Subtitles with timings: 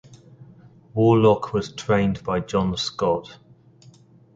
[0.95, 3.37] Warlock was trained by John Scott.